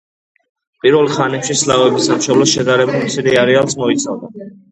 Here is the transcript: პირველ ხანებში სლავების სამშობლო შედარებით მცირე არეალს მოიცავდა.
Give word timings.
პირველ 0.85 1.09
ხანებში 1.17 1.57
სლავების 1.59 2.09
სამშობლო 2.11 2.47
შედარებით 2.53 3.05
მცირე 3.05 3.39
არეალს 3.45 3.79
მოიცავდა. 3.83 4.51